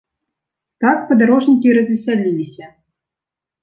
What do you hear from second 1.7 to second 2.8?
развесяліліся!